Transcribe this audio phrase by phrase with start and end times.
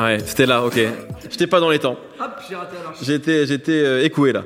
[0.00, 0.78] Ah ouais, c'était là, ok.
[1.28, 1.96] J'étais pas dans les temps.
[2.20, 2.98] Hop, j'ai raté la marche.
[3.02, 4.44] J'étais, j'étais euh, écoué là.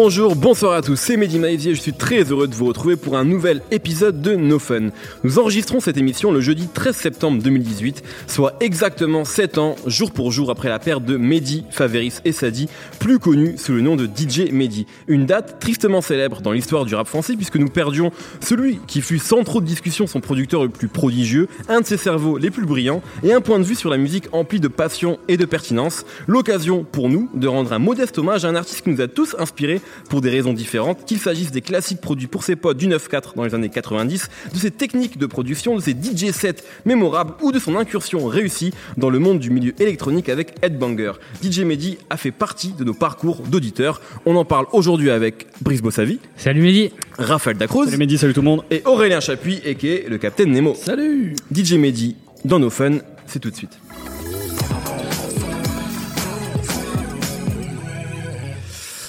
[0.00, 3.16] Bonjour, bonsoir à tous, c'est Mehdi Maizier, je suis très heureux de vous retrouver pour
[3.16, 4.90] un nouvel épisode de No Fun.
[5.24, 10.30] Nous enregistrons cette émission le jeudi 13 septembre 2018, soit exactement 7 ans, jour pour
[10.30, 12.68] jour après la perte de Mehdi Faveris et Sadi,
[13.00, 14.86] plus connu sous le nom de DJ Mehdi.
[15.08, 19.18] Une date tristement célèbre dans l'histoire du rap français puisque nous perdions celui qui fut
[19.18, 22.66] sans trop de discussion son producteur le plus prodigieux, un de ses cerveaux les plus
[22.66, 26.04] brillants et un point de vue sur la musique empli de passion et de pertinence.
[26.28, 29.34] L'occasion pour nous de rendre un modeste hommage à un artiste qui nous a tous
[29.40, 33.34] inspirés pour des raisons différentes, qu'il s'agisse des classiques produits pour ses potes du 9-4
[33.36, 37.52] dans les années 90, de ses techniques de production, de ses DJ sets mémorables ou
[37.52, 41.12] de son incursion réussie dans le monde du milieu électronique avec Headbanger.
[41.42, 44.00] DJ Mehdi a fait partie de nos parcours d'auditeurs.
[44.26, 48.40] On en parle aujourd'hui avec Brice Bossavi, Salut Mehdi Raphaël Dacruz Salut Mehdi, salut tout
[48.40, 50.74] le monde et Aurélien Chapuis, et qui est le Capitaine Nemo.
[50.74, 53.78] Salut DJ Mehdi, dans nos fun, c'est tout de suite.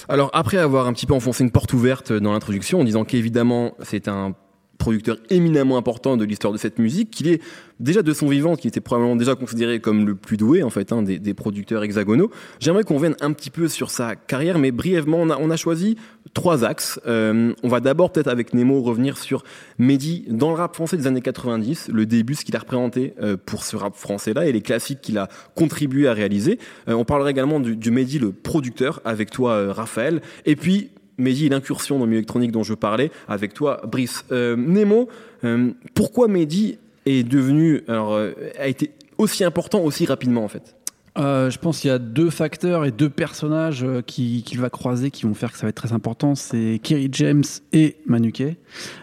[0.10, 3.76] Alors après avoir un petit peu enfoncé une porte ouverte dans l'introduction en disant qu'évidemment
[3.84, 4.34] c'est un
[4.80, 7.42] producteur éminemment important de l'histoire de cette musique, qu'il est
[7.80, 10.92] déjà de son vivant, qui était probablement déjà considéré comme le plus doué en fait
[10.92, 12.32] hein, des, des, producteurs hexagonaux.
[12.60, 15.58] J'aimerais qu'on vienne un petit peu sur sa carrière, mais brièvement, on a, on a
[15.58, 15.98] choisi
[16.34, 17.00] trois axes.
[17.06, 19.44] Euh, on va d'abord peut-être avec Nemo revenir sur
[19.78, 23.38] Mehdi dans le rap français des années 90, le début, ce qu'il a représenté euh,
[23.38, 26.58] pour ce rap français-là et les classiques qu'il a contribué à réaliser.
[26.88, 30.92] Euh, on parlera également du, du Mehdi le producteur avec toi euh, Raphaël, et puis
[31.20, 34.26] Mehdi, l'incursion dans le milieu électronique dont je parlais, avec toi, Brice.
[34.32, 35.10] Euh, Nemo,
[35.44, 40.76] euh, pourquoi Mehdi est devenu, euh, a été aussi important aussi rapidement en fait?
[41.18, 45.24] Je pense qu'il y a deux facteurs et deux personnages qu'il qui va croiser qui
[45.24, 46.34] vont faire que ça va être très important.
[46.34, 47.44] C'est Kerry James
[47.74, 48.56] et Manuquet.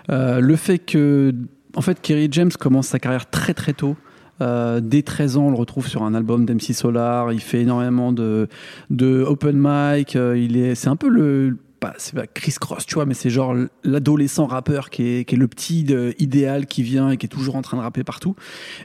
[0.08, 1.34] Euh, le fait que,
[1.74, 3.96] en fait, Kerry James commence sa carrière très très tôt.
[4.40, 7.34] Dès 13 ans, on le retrouve sur un album d'MC Solar.
[7.34, 8.48] Il fait énormément de,
[8.88, 10.14] de open mic.
[10.14, 13.30] Il est, c'est un peu le, pas, c'est pas Chris Cross, tu vois, mais c'est
[13.30, 13.54] genre
[13.84, 15.86] l'adolescent rappeur qui est, qui est le petit
[16.18, 18.34] idéal qui vient et qui est toujours en train de rapper partout.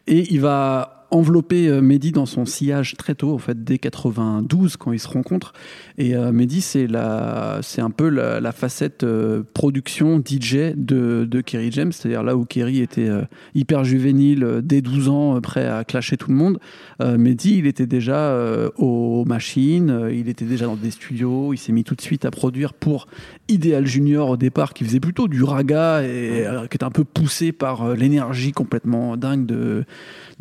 [0.08, 4.78] Et il va envelopper euh, Mehdi dans son sillage très tôt, en fait, dès 92,
[4.78, 5.54] quand ils se rencontrent.
[5.98, 11.42] Et euh, Mehdi, c'est la, c'est un peu la, facette euh, production DJ de, de
[11.42, 13.24] Kerry James, c'est-à-dire là où Kerry était euh,
[13.56, 16.60] hyper juvénile, euh, dès 12 ans, prêt à clasher tout le monde.
[17.00, 18.38] Mehdi, il était déjà
[18.78, 22.32] aux machines, il était déjà dans des studios, il s'est mis tout de suite à
[22.32, 23.08] produire pour
[23.48, 27.52] Ideal Junior au départ, qui faisait plutôt du raga et qui était un peu poussé
[27.52, 29.84] par l'énergie complètement dingue de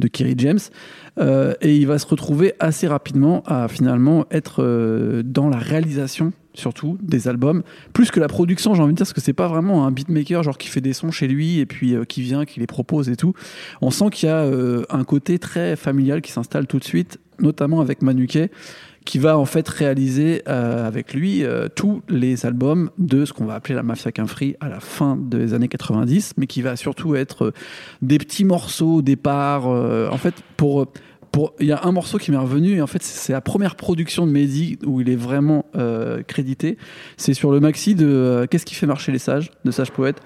[0.00, 0.58] de Kerry James.
[1.19, 6.32] Euh, et il va se retrouver assez rapidement à finalement être euh, dans la réalisation
[6.54, 7.62] surtout des albums.
[7.93, 10.43] Plus que la production j'ai envie de dire parce que c'est pas vraiment un beatmaker
[10.43, 13.09] genre qui fait des sons chez lui et puis euh, qui vient qui les propose
[13.09, 13.34] et tout.
[13.81, 14.44] On sent qu'il y a
[14.91, 18.50] un côté très familial qui s'installe tout de suite notamment avec Manuquet
[19.10, 23.44] qui va en fait réaliser euh, avec lui euh, tous les albums de ce qu'on
[23.44, 26.76] va appeler la Mafia Qu'un Free à la fin des années 90, mais qui va
[26.76, 27.53] surtout être euh,
[28.03, 29.66] des petits morceaux au départ.
[29.66, 30.87] en fait, pour
[31.59, 34.28] il y a un morceau qui m'est revenu et en fait c'est la première production
[34.28, 35.65] de Mehdi où il est vraiment
[36.26, 36.78] crédité.
[37.16, 40.20] C'est sur le maxi de Qu'est-ce qui fait marcher les sages de Sage Poète.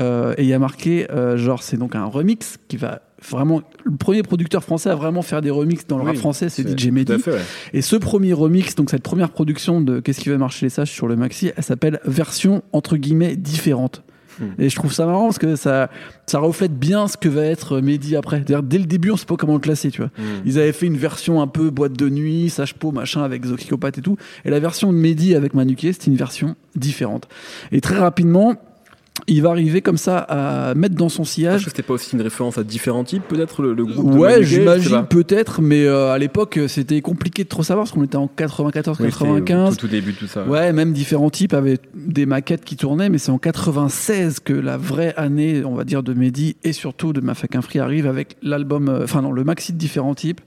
[0.00, 0.02] Et
[0.38, 1.06] il y a marqué
[1.36, 5.40] genre c'est donc un remix qui va vraiment le premier producteur français à vraiment faire
[5.40, 7.12] des remixes dans le Oui, rap français c'est DJ Mehdi.
[7.12, 7.40] Ouais.
[7.72, 10.90] Et ce premier remix, donc cette première production de Qu'est-ce qui va marcher les sages
[10.90, 14.02] sur le maxi, elle s'appelle version entre guillemets différente.
[14.38, 14.44] Hmm.
[14.58, 15.90] Et je trouve ça marrant parce que ça,
[16.26, 18.40] ça reflète bien ce que va être Mehdi après.
[18.40, 20.10] Dès le début, on sait pas comment le classer, tu vois.
[20.16, 20.42] Mm.
[20.46, 23.88] Ils avaient fait une version un peu boîte de nuit, sage po, machin, avec Zokikopat
[23.88, 24.16] et tout.
[24.44, 27.28] Et la version de Mehdi avec Manuquet, c'était une version différente.
[27.72, 28.54] Et très rapidement,
[29.26, 32.14] il va arriver comme ça à mettre dans son Est-ce sillage que c'était pas aussi
[32.14, 36.12] une référence à différents types, peut-être le, le groupe de Ouais, j'imagine peut-être, mais euh,
[36.12, 39.34] à l'époque c'était compliqué de trop savoir parce qu'on était en 94, Oui, c'était au
[39.34, 39.76] 95.
[39.76, 40.44] Tout, tout début de tout ça.
[40.44, 44.76] Ouais, même différents types avaient des maquettes qui tournaient, mais c'est en 96 que la
[44.76, 48.36] vraie année, on va dire, de Mehdi et surtout de Mafia Qu'un Free arrive avec
[48.42, 50.40] l'album, euh, enfin non, le maxi de différents types,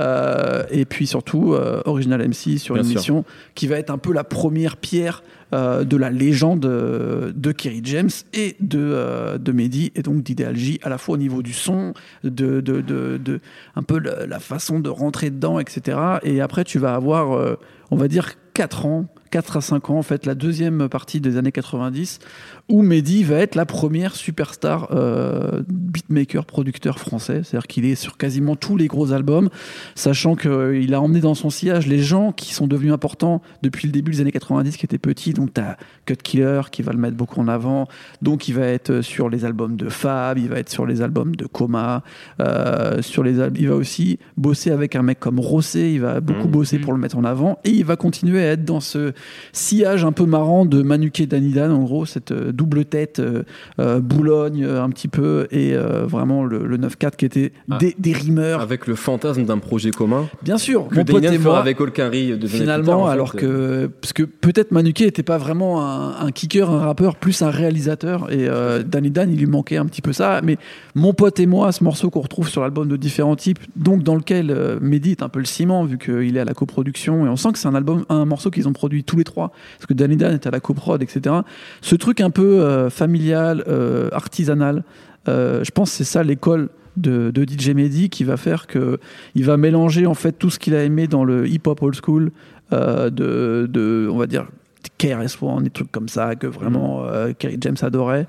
[0.00, 2.98] euh, et puis surtout euh, Original MC sur Bien une sûr.
[2.98, 3.24] mission
[3.54, 7.80] qui va être un peu la première pierre euh, de la légende euh, de Kerry
[7.82, 11.42] James et de, euh, de Mehdi et donc d'Ideal J à la fois au niveau
[11.42, 11.92] du son,
[12.22, 13.40] de, de, de, de
[13.74, 15.98] un peu la, façon de rentrer dedans, etc.
[16.22, 17.58] Et après tu vas avoir,
[17.90, 21.36] on va dire, 4 ans 4 à 5 ans, en fait, la deuxième partie des
[21.36, 22.18] années 90,
[22.70, 27.42] où Mehdi va être la première superstar euh, beatmaker, producteur français.
[27.44, 29.50] C'est-à-dire qu'il est sur quasiment tous les gros albums,
[29.94, 33.92] sachant qu'il a emmené dans son sillage les gens qui sont devenus importants depuis le
[33.92, 35.32] début des années 90, qui étaient petits.
[35.32, 35.76] Donc, tu as
[36.06, 37.88] Cut Killer qui va le mettre beaucoup en avant.
[38.22, 41.34] Donc, il va être sur les albums de Fab, il va être sur les albums
[41.36, 42.02] de Coma,
[42.40, 46.48] euh, sur les il va aussi bosser avec un mec comme Rossé, il va beaucoup
[46.48, 46.50] mmh.
[46.50, 49.12] bosser pour le mettre en avant, et il va continuer à être dans ce
[49.52, 53.42] sillage un peu marrant de Manuké Danidan, en gros, cette euh, double tête euh,
[53.78, 55.74] euh, Boulogne un petit peu, et
[56.04, 57.78] vraiment le, 9-4 qui était ah.
[57.78, 58.60] des, des, rimeurs.
[58.60, 60.28] Avec le fantasme d'un projet commun.
[60.42, 65.06] Bien sûr, que Danidan fera avec Olkari de Finalement, alors que, parce que peut-être Manuké
[65.06, 68.48] n'était pas vraiment un, kicker, un rappeur, plus un réalisateur, et
[68.84, 70.58] Danidan, il lui manquait un petit peu ça, mais
[70.94, 74.16] mon pote et moi, ce morceau qu'on retrouve sur l'album de différents types, donc dans
[74.16, 77.36] lequel Mehdi est un peu le ciment, vu qu'il est à la coproduction, et on
[77.36, 79.94] sent que c'est un album, un morceau qu'ils ont produit tous les trois, parce que
[79.94, 81.36] Danny Dan est à la coprod, etc.
[81.80, 84.84] Ce truc un peu euh, familial, euh, artisanal,
[85.28, 88.98] euh, je pense que c'est ça l'école de, DJ Mehdi qui va faire que
[89.34, 92.32] il va mélanger en fait tout ce qu'il a aimé dans le hip-hop old school,
[92.72, 94.46] de, de, on va dire
[94.98, 98.26] KRS-One, des trucs comme ça que vraiment euh, Kerry James adorait.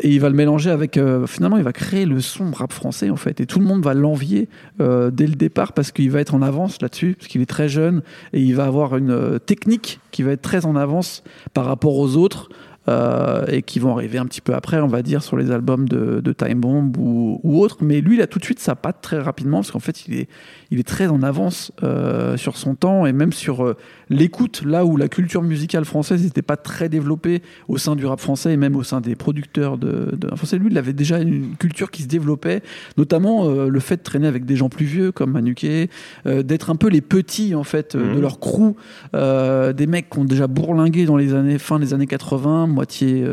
[0.00, 0.96] Et il va le mélanger avec.
[0.96, 3.40] Euh, finalement, il va créer le son rap français en fait.
[3.40, 4.48] Et tout le monde va l'envier
[4.78, 8.02] dès le départ parce qu'il va être en avance là-dessus, parce qu'il est très jeune
[8.32, 11.22] et il va avoir une technique qui va être très en avance
[11.54, 12.48] par rapport aux autres.
[12.88, 16.32] Et qui vont arriver un petit peu après, on va dire, sur les albums de,
[16.32, 17.78] Time Bomb ou, ou autres.
[17.82, 20.14] Mais lui, il a tout de suite sa patte très rapidement, parce qu'en fait, il
[20.14, 20.28] est,
[20.70, 23.76] il est très en avance euh, sur son temps et même sur euh,
[24.08, 28.20] l'écoute, là où la culture musicale française n'était pas très développée au sein du rap
[28.20, 30.58] français et même au sein des producteurs de, de français.
[30.58, 32.62] Lui, il avait déjà une culture qui se développait,
[32.96, 35.88] notamment euh, le fait de traîner avec des gens plus vieux comme Manuquet,
[36.24, 38.20] d'être un peu les petits en fait de mmh.
[38.20, 38.74] leur crew,
[39.12, 43.24] des mecs qui ont déjà bourlingué dans les années fin des années 80, moitié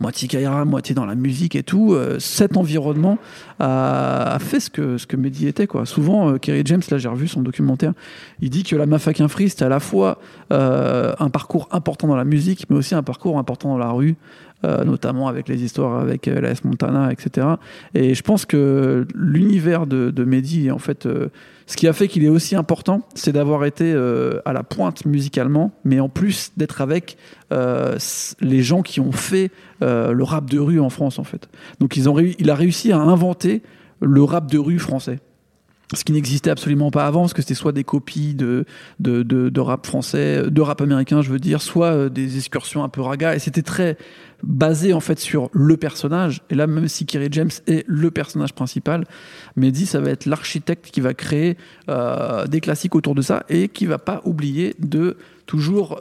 [0.00, 3.18] moitié Kaira, moitié dans la musique et tout, euh, cet environnement
[3.58, 5.66] a, fait ce que, ce que Mehdi était.
[5.66, 5.86] Quoi.
[5.86, 7.92] Souvent, euh, Kerry James, là j'ai revu son documentaire,
[8.40, 10.20] il dit que la Mafakin Free, c'était à la fois
[10.52, 14.16] euh, un parcours important dans la musique, mais aussi un parcours important dans la rue.
[14.84, 17.46] notamment avec les histoires avec la S Montana, etc.
[17.94, 21.06] Et je pense que l'univers de, de Mehdi, en fait,
[21.66, 23.94] ce qui a fait qu'il est aussi important, c'est d'avoir été
[24.44, 27.16] à la pointe musicalement, mais en plus d'être avec
[27.52, 31.48] les gens qui ont fait euh, le rap de rue en France en fait.
[31.78, 33.47] Donc ils ont il a réussi à inventer
[34.00, 35.20] le rap de rue français.
[35.94, 38.66] Ce qui n'existait absolument pas avant, parce que c'était soit des copies de,
[39.00, 43.00] de, rap français, de rap américain, je veux dire, soit euh, des excursions un peu
[43.00, 43.96] raga, et c'était très
[44.42, 46.42] basé en fait sur le personnage.
[46.50, 49.06] Et là, même si Kerry James est le personnage principal,
[49.56, 51.56] Mehdi, ça va être l'architecte qui va créer
[51.88, 55.16] euh, des classiques autour de ça et qui va pas oublier de
[55.46, 55.98] toujours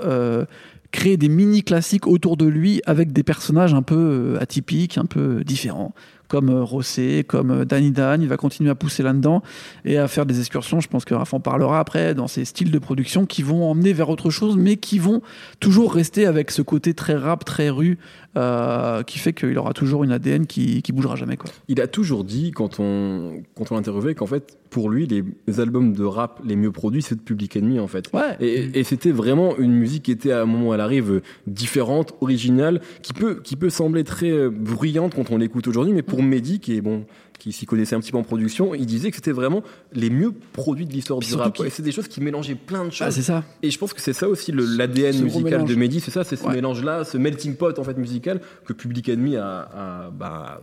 [0.91, 5.05] créer des mini classiques autour de lui avec des personnages un peu euh, atypiques, un
[5.05, 5.93] peu différents
[6.27, 8.21] comme euh, Rossé, comme euh, Danny Dan.
[8.21, 9.41] Il va continuer à pousser là-dedans
[9.85, 10.79] et à faire des excursions.
[10.79, 13.93] Je pense que Raph en parlera après dans ces styles de production qui vont emmener
[13.93, 15.21] vers autre chose, mais qui vont
[15.59, 17.97] toujours rester avec ce côté très rap, très rue,
[18.35, 21.37] euh, qui fait qu'il aura toujours une ADN qui, qui bougera jamais.
[21.37, 21.49] Quoi.
[21.67, 25.93] Il a toujours dit, quand on, quand on l'interrogeait, qu'en fait, pour lui, les albums
[25.93, 28.11] de rap les mieux produits, c'est de Public Enemy, en fait.
[28.13, 28.35] Ouais.
[28.39, 32.13] Et, et c'était vraiment une musique qui était, à un moment où elle arrive, différente,
[32.21, 36.59] originale, qui peut, qui peut sembler très bruyante quand on l'écoute aujourd'hui, mais pour Mehdi,
[36.59, 37.05] qui est bon,
[37.39, 39.63] qui s'y connaissait un petit peu en production, il disait que c'était vraiment
[39.93, 41.59] les mieux produits de l'histoire du rap.
[41.65, 43.07] Et c'est des choses qui mélangeaient plein de choses.
[43.07, 43.43] Ah, c'est ça.
[43.61, 46.47] Et je pense que c'est ça aussi l'ADN musical de Mehdi, c'est ça, c'est ce
[46.47, 50.61] mélange-là, ce melting pot en fait musical que Public Enemy a, bah,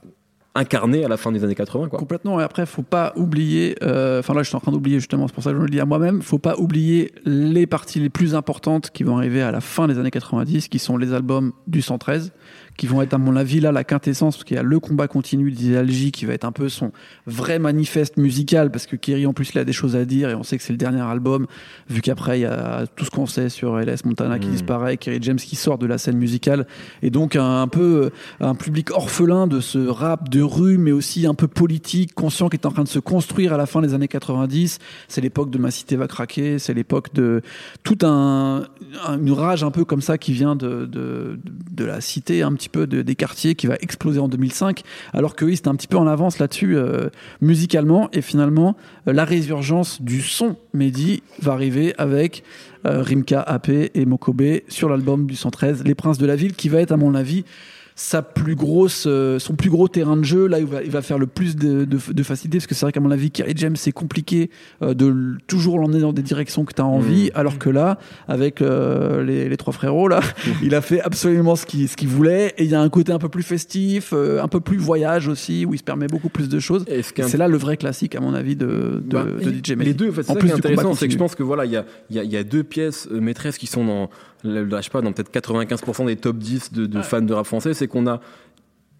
[0.54, 1.88] incarné à la fin des années 80.
[1.88, 1.98] Quoi.
[1.98, 2.40] Complètement.
[2.40, 3.76] Et après, faut pas oublier.
[3.82, 5.26] Euh, enfin là, je suis en train d'oublier justement.
[5.26, 6.22] C'est pour ça que je le dis à moi-même.
[6.22, 9.98] Faut pas oublier les parties les plus importantes qui vont arriver à la fin des
[9.98, 12.32] années 90, qui sont les albums du 113
[12.76, 15.08] qui vont être à mon avis là la quintessence parce qu'il y a le combat
[15.08, 16.92] continu d'Isalgie qui va être un peu son
[17.26, 20.34] vrai manifeste musical parce que Kerry en plus il a des choses à dire et
[20.34, 21.46] on sait que c'est le dernier album
[21.88, 24.52] vu qu'après il y a tout ce qu'on sait sur LS Montana qui hmm.
[24.52, 26.66] disparaît, Kerry James qui sort de la scène musicale
[27.02, 31.34] et donc un, peu un public orphelin de ce rap de rue mais aussi un
[31.34, 34.08] peu politique, conscient qui est en train de se construire à la fin des années
[34.08, 34.78] 90.
[35.08, 37.42] C'est l'époque de Ma cité va craquer, c'est l'époque de
[37.82, 38.64] tout un,
[39.08, 41.38] une rage un peu comme ça qui vient de, de,
[41.70, 45.44] de la cité un petit peu des quartiers qui va exploser en 2005, alors que
[45.44, 47.08] oui, c'était un petit peu en avance là-dessus euh,
[47.40, 48.08] musicalement.
[48.12, 48.76] Et finalement,
[49.08, 52.44] euh, la résurgence du son Mehdi va arriver avec
[52.86, 56.68] euh, Rimka AP et Mokobe sur l'album du 113, Les Princes de la Ville, qui
[56.68, 57.44] va être, à mon avis,
[57.96, 61.00] sa plus grosse, euh, son plus gros terrain de jeu, là il va, il va
[61.00, 63.52] faire le plus de, de, de facilité, parce que c'est vrai qu'à mon avis, Kerry
[63.56, 64.50] James, c'est compliqué
[64.82, 67.38] euh, de toujours l'emmener dans des directions que tu as envie, mmh.
[67.38, 70.50] alors que là, avec euh, les, les, trois frérots, là, mmh.
[70.64, 73.12] il a fait absolument ce qu'il ce qu'il voulait, et il y a un côté
[73.12, 76.30] un peu plus festif, euh, un peu plus voyage aussi, où il se permet beaucoup
[76.30, 76.84] plus de choses.
[76.88, 80.10] C'est là le vrai classique, à mon avis, de, de, bah, de DJ Les deux,
[80.10, 82.24] en fait, c'est intéressant, c'est que je pense que voilà, il y a, y, a,
[82.24, 84.10] y a deux pièces maîtresses qui sont dans,
[84.44, 87.74] je sais pas, dans peut-être 95% des top 10 de, de fans de rap français,
[87.74, 88.20] c'est qu'on a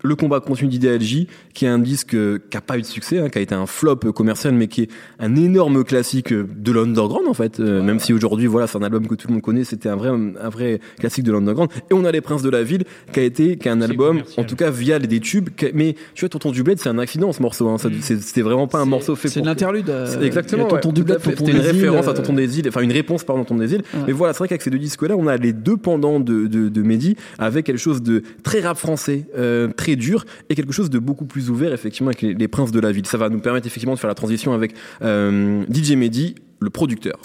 [0.04, 2.10] le combat continu d'idéalgie, qui est un disque
[2.50, 4.82] qui a pas eu de succès, hein, qui a été un flop commercial, mais qui
[4.82, 7.58] est un énorme classique de l'underground en fait.
[7.58, 9.96] Euh, même si aujourd'hui, voilà, c'est un album que tout le monde connaît, c'était un
[9.96, 11.70] vrai, un vrai classique de l'underground.
[11.90, 14.22] Et on a Les Princes de la Ville, qui a été, qui est un album,
[14.36, 15.48] en tout cas via des tubes.
[15.72, 17.68] mais tu vois, Tonton Dublette, c'est un accident ce morceau.
[17.68, 18.00] Hein, mm.
[18.00, 19.28] C'était vraiment pas un morceau fait.
[19.28, 19.88] C'est l'interlude.
[19.88, 20.66] Euh, exactement.
[20.66, 23.60] Tonton Dublette, c'était une référence à euh, Tonton des îles, enfin une réponse pardon Tonton
[23.60, 23.82] des îles.
[24.06, 26.68] Mais voilà, c'est vrai qu'avec ces deux disques-là, on a les deux pendants de de,
[26.68, 30.90] de Mehdi avec quelque chose de très rap français, euh, très dur et quelque chose
[30.90, 33.06] de beaucoup plus ouvert effectivement avec les, princes de la ville.
[33.06, 37.20] Ça va nous permettre effectivement de faire la transition avec euh, DJ Mehdi, le producteur.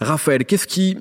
[0.00, 0.98] Raphaël, qu'est-ce qui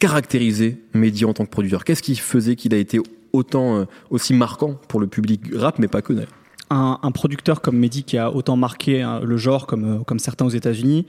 [0.00, 1.84] caractérisait Mehdi en tant que producteur?
[1.84, 2.98] Qu'est-ce qui faisait qu'il a été
[3.32, 6.32] autant euh, aussi marquant pour le public rap, mais pas que d'ailleurs?
[6.70, 10.18] Un, un, producteur comme Mehdi qui a autant marqué hein, le genre comme, euh, comme
[10.18, 11.06] certains aux États-Unis,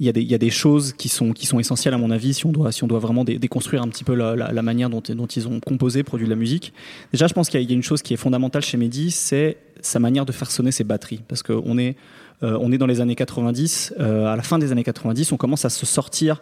[0.00, 1.98] il y, a des, il y a des choses qui sont, qui sont essentielles à
[1.98, 4.90] mon avis si on doit, si on doit vraiment déconstruire un petit peu la, manière
[4.90, 6.72] dont, ils ont composé, produit de la musique.
[7.12, 10.00] Déjà, je pense qu'il y, a une chose qui est fondamentale chez Mehdi, c'est sa
[10.00, 11.20] manière de faire sonner ses batteries.
[11.28, 11.96] Parce qu'on est,
[12.42, 15.64] euh, est dans les années 90, euh, à la fin des années 90, on commence
[15.64, 16.40] à se sortir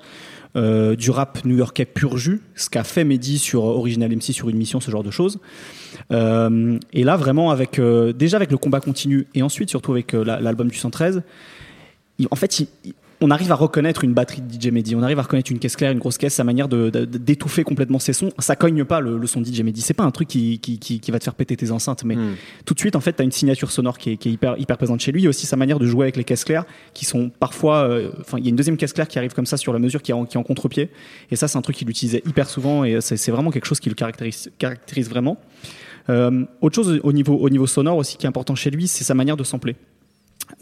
[0.57, 4.57] euh, du rap new-yorkais pur jus, ce qu'a fait Mehdi sur Original MC, sur une
[4.57, 5.41] mission, ce genre de choses.
[6.11, 7.79] Et là, vraiment, avec
[8.17, 11.23] déjà avec le combat continu et ensuite surtout avec l'album du 113,
[12.19, 12.67] il, en fait,
[13.23, 15.76] on arrive à reconnaître une batterie de DJ Mehdi, on arrive à reconnaître une caisse
[15.76, 18.31] claire, une grosse caisse, sa manière de, de, d'étouffer complètement ses sons.
[18.38, 19.81] Ça cogne pas le, le son de DJ Mehdi.
[19.81, 22.17] C'est pas un truc qui, qui, qui, qui, va te faire péter tes enceintes, mais
[22.17, 22.35] mm.
[22.67, 24.59] tout de suite, en fait, tu as une signature sonore qui est, qui est, hyper,
[24.59, 25.25] hyper présente chez lui.
[25.25, 26.64] Et aussi sa manière de jouer avec les caisses claires,
[26.95, 27.88] qui sont parfois.
[28.21, 29.79] Enfin, euh, il y a une deuxième caisse claire qui arrive comme ça sur la
[29.79, 30.91] mesure, qui est en, en contre-pied.
[31.31, 33.81] Et ça, c'est un truc qu'il utilisait hyper souvent, et c'est, c'est vraiment quelque chose
[33.81, 35.38] qui le caractérise, caractérise vraiment.
[36.11, 39.05] Euh, autre chose au niveau, au niveau sonore aussi qui est important chez lui, c'est
[39.05, 39.76] sa manière de sampler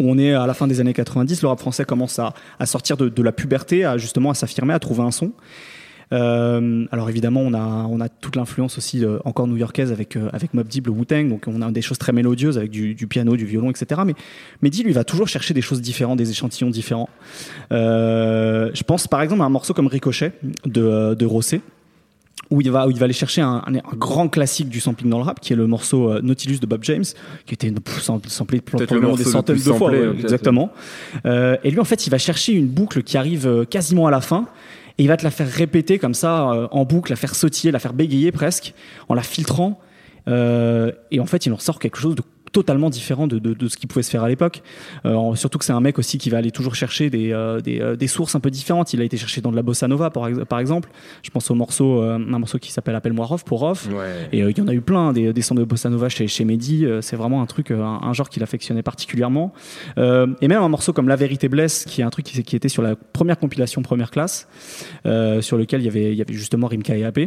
[0.00, 2.97] on est à la fin des années 90, le rap français commence à, à sortir
[2.97, 5.33] de, de, la puberté, à justement à s'affirmer, à trouver un son.
[6.12, 10.28] Euh, alors évidemment, on a, on a toute l'influence aussi euh, encore new-yorkaise avec, euh,
[10.33, 13.07] avec Mob Deep, le Wu-Tang, donc on a des choses très mélodieuses avec du, du,
[13.07, 14.00] piano, du violon, etc.
[14.04, 14.14] Mais
[14.62, 17.09] Mehdi, lui, va toujours chercher des choses différentes, des échantillons différents.
[17.73, 20.33] Euh, je pense par exemple à un morceau comme Ricochet
[20.64, 21.61] de, de Rosset,
[22.50, 25.11] où il va où il va aller chercher un, un, un, grand classique du sampling
[25.11, 27.04] dans le rap qui est le morceau euh, Nautilus de Bob James
[27.47, 27.73] qui était
[28.26, 30.71] samplé probablement des centaines de fois ouais, exactement.
[31.26, 34.11] Euh, et lui en fait il va chercher une boucle qui arrive euh, quasiment à
[34.11, 34.47] la fin
[34.99, 37.71] et il va te la faire répéter comme ça euh, en boucle la faire sautiller
[37.71, 38.75] la faire bégayer presque
[39.09, 39.78] en la filtrant
[40.28, 43.69] euh, et en fait il en sort quelque chose de totalement différent de, de, de
[43.69, 44.62] ce qui pouvait se faire à l'époque.
[45.04, 47.80] Euh, surtout que c'est un mec aussi qui va aller toujours chercher des, euh, des,
[47.80, 48.92] euh, des, sources un peu différentes.
[48.92, 50.90] Il a été cherché dans de la bossa nova, par, par exemple.
[51.23, 53.88] Je pense au morceau, euh, un morceau qui s'appelle Appelle-moi Rof pour Rof.
[53.88, 54.28] Ouais.
[54.33, 56.26] Et euh, il y en a eu plein, des, des sons de bossa nova chez,
[56.26, 56.87] chez Mehdi.
[57.00, 59.52] c'est vraiment un truc, un, un genre qu'il affectionnait particulièrement.
[59.97, 62.69] et même un morceau comme La Vérité Blesse, qui est un truc qui, qui était
[62.69, 64.49] sur la première compilation première classe,
[65.40, 67.21] sur lequel il y avait, il y avait justement Rimka et AP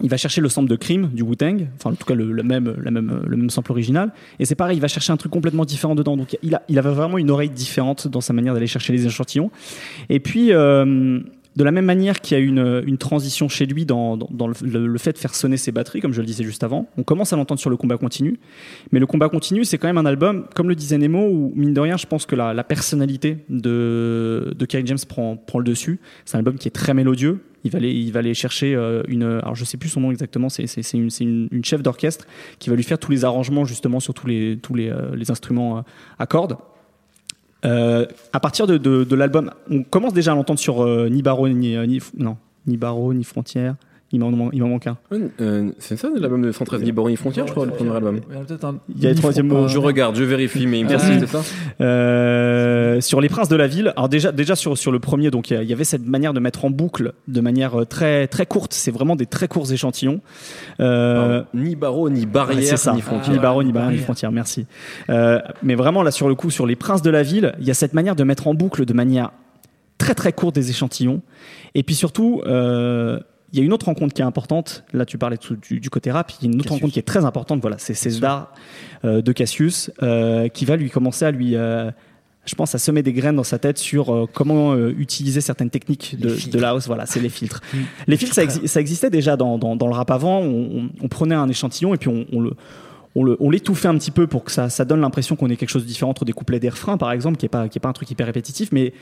[0.00, 2.74] il va chercher le sample de crime du Wu-Tang, enfin en tout cas le, même,
[2.82, 5.94] même, le même sample original, et c'est pareil, il va chercher un truc complètement différent
[5.94, 6.16] dedans.
[6.16, 9.06] Donc il, a, il avait vraiment une oreille différente dans sa manière d'aller chercher les
[9.06, 9.50] échantillons.
[10.08, 11.20] Et puis euh,
[11.56, 15.12] de la même manière qu'il y a une, une transition chez lui dans, le, fait
[15.12, 17.60] de faire sonner ses batteries, comme je le disais juste avant, on commence à l'entendre
[17.60, 18.38] sur le combat continu,
[18.90, 21.74] mais le combat continu, c'est quand même un album, comme le disait Nemo, où mine
[21.74, 26.00] de rien, je pense que la, la personnalité de, de Kerry James prend, le dessus.
[26.24, 29.64] C'est un album qui est très mélodieux, il va aller, chercher euh, une, alors je
[29.64, 31.10] sais plus son nom exactement, c'est une,
[31.50, 32.26] une, chef d'orchestre
[32.58, 35.82] qui va lui faire tous les arrangements justement sur tous les, euh, instruments euh,
[36.18, 36.56] à cordes.
[37.64, 41.76] Euh, à partir de, l'album, on commence déjà à l'entendre sur euh, ni Barreau ni,
[41.86, 43.76] ni, non, ni Barreau ni Frontières.
[44.12, 44.98] Il m'en manque un.
[45.40, 48.20] Euh, c'est ça l'album de 113 Libre ni Frontières, je crois, le premier album.
[48.94, 49.68] Il y a le troisième mot.
[49.68, 51.42] Je regarde, je vérifie, mais il me semble c'est ça.
[51.80, 55.50] Euh, sur Les Princes de la Ville, alors déjà, déjà sur, sur le premier, donc
[55.50, 58.72] il y avait cette manière de mettre en boucle de manière euh, très, très courte.
[58.74, 60.20] C'est vraiment des très courts échantillons.
[60.80, 62.92] Euh, ni barreau, ni barrière, ça.
[62.92, 63.32] ni frontière.
[63.32, 64.66] Ni barreau, ni barrière, ni frontière, merci.
[65.10, 67.70] Euh, mais vraiment, là, sur le coup, sur Les Princes de la Ville, il y
[67.70, 69.30] a cette manière de mettre en boucle de manière
[69.98, 71.22] très très courte des échantillons.
[71.74, 73.20] Et puis surtout, euh,
[73.52, 74.84] il y a une autre rencontre qui est importante.
[74.92, 75.36] Là, tu parlais
[75.68, 76.32] du, du côté rap.
[76.40, 76.80] Il y a une autre Cassius.
[76.80, 77.60] rencontre qui est très importante.
[77.60, 78.52] Voilà, c'est César
[79.04, 81.90] euh, de Cassius euh, qui va lui commencer à lui euh,
[82.44, 86.16] je pense, à semer des graines dans sa tête sur euh, comment utiliser certaines techniques
[86.18, 86.86] de, de la house.
[86.88, 87.60] Voilà, c'est les filtres.
[88.08, 90.40] Les filtres, ça, exi- ça existait déjà dans, dans, dans le rap avant.
[90.40, 92.54] On, on- on prenait un échantillon et puis on, on le
[93.14, 95.82] on, l'étouffait un petit peu pour que ça, ça donne l'impression qu'on ait quelque chose
[95.82, 97.80] de différent entre des couplets et des refrains, par exemple, qui est pas, qui est
[97.80, 98.94] pas un truc hyper répétitif, mais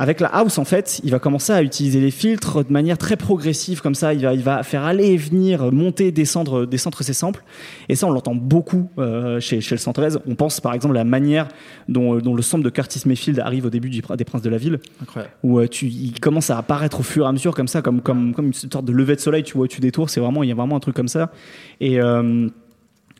[0.00, 3.16] avec la house, en fait, il va commencer à utiliser les filtres de manière très
[3.18, 4.14] progressive, comme ça.
[4.14, 7.44] Il va, il va faire aller et venir, monter, descendre, descendre ses samples.
[7.90, 10.20] Et ça, on l'entend beaucoup euh, chez, chez le 113.
[10.26, 11.48] On pense par exemple à la manière
[11.86, 14.56] dont, dont le sample de Curtis Mayfield arrive au début du, des Princes de la
[14.56, 15.34] Ville, Incroyable.
[15.42, 18.00] où euh, tu, il commence à apparaître au fur et à mesure, comme ça, comme,
[18.00, 20.08] comme, comme une sorte de lever de soleil, tu vois, au-dessus des tours.
[20.08, 21.30] C'est vraiment, il y a vraiment un truc comme ça.
[21.78, 22.00] Et.
[22.00, 22.48] euh,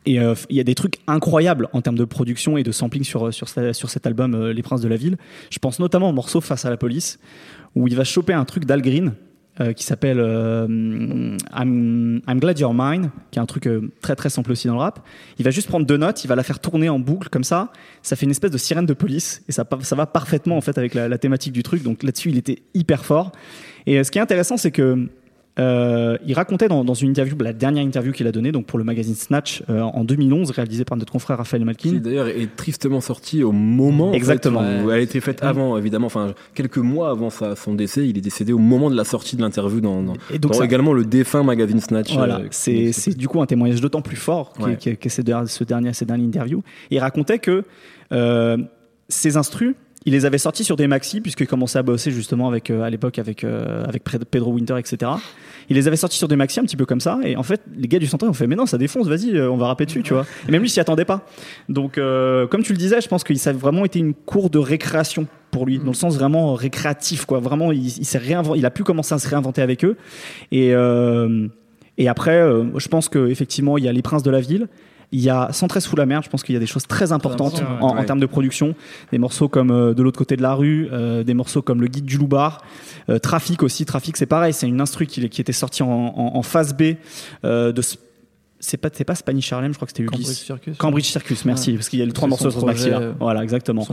[0.06, 3.04] et euh, il y a des trucs incroyables en termes de production et de sampling
[3.04, 5.16] sur, ce- sur cet album euh, Les Princes de la Ville.
[5.50, 7.18] Je pense notamment au morceau Face à la police,
[7.74, 9.12] où il va choper un truc d'Al Green
[9.60, 10.66] euh, qui s'appelle euh,
[11.54, 14.80] I'm, Glad You're Mine, qui est un truc euh, très très simple aussi dans le
[14.80, 15.06] rap.
[15.38, 17.70] Il va juste prendre deux notes, il va la faire tourner en boucle comme ça.
[18.02, 20.94] Ça fait une espèce de sirène de police et ça, va parfaitement en fait avec
[20.94, 21.82] la, thématique du truc.
[21.82, 23.32] Donc là-dessus, il était hyper fort.
[23.86, 25.08] Et euh, ce qui est intéressant, c'est que
[25.58, 28.78] euh, il racontait dans, dans une interview, la dernière interview qu'il a donnée, donc pour
[28.78, 31.92] le magazine Snatch euh, en 2011, réalisée par notre confrère Raphaël Qui Malkin.
[32.00, 34.10] d'ailleurs est tristement sortie au moment.
[34.10, 34.60] en Exactement.
[34.62, 36.06] fait, où elle a été faite avant, évidemment.
[36.06, 39.36] Enfin, quelques mois avant sa- son décès, il est décédé au moment de la sortie
[39.36, 42.14] de l'interview dans, dans, Et donc dans ça- également le défunt magazine Snatch.
[42.14, 44.76] Voilà, euh, c'est qui- c'est du coup un témoignage d'autant plus fort que, Ouais.
[44.76, 45.48] que- que dernier,
[45.92, 46.62] ces dernières interviews.
[46.90, 47.64] Il racontait que
[49.08, 49.74] ces instrus,
[50.06, 52.90] il les avait sortis sur des maxi puisqu'il commençait à bosser justement avec euh, à
[52.90, 55.12] l'époque avec euh, avec Pedro Winter, etc.
[55.68, 57.62] Il les avait sortis sur des maxi un petit peu comme ça et en fait
[57.76, 59.86] les gars du centre ont fait mais non ça défonce vas-y euh, on va rapper
[59.86, 61.26] dessus tu vois et même lui s'y attendait pas
[61.68, 64.50] donc euh, comme tu le disais je pense que ça a vraiment été une cour
[64.50, 68.66] de récréation pour lui dans le sens vraiment récréatif quoi vraiment il, s'est réinventé il
[68.66, 69.96] a pu commencer à se réinventer avec eux
[70.50, 71.48] et euh,
[72.00, 74.68] et après, euh, je pense qu'effectivement, il y a Les Princes de la Ville.
[75.12, 77.10] Il y a 113 sous la mer, je pense qu'il y a des choses très
[77.10, 78.74] importantes important, en, en termes de production.
[79.10, 81.88] Des morceaux comme euh, De l'autre côté de la rue, euh, des morceaux comme Le
[81.88, 82.62] Guide du Loubar,
[83.08, 83.84] euh, Trafic aussi.
[83.84, 86.94] Trafic, c'est pareil, c'est une instru qui, qui était sortie en, en, en phase B
[87.44, 87.82] euh, de.
[88.62, 90.38] C'est pas, c'est pas Spanish Harlem, je crois que c'était Cambridge Ulysse.
[90.44, 90.76] Circus.
[90.76, 91.76] Cambridge Circus, merci, Ouais.
[91.78, 93.86] parce qu'il y a les trois morceaux sur ce projet, euh, Voilà, exactement.